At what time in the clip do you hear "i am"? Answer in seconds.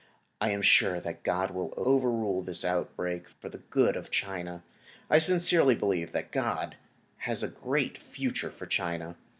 0.41-0.63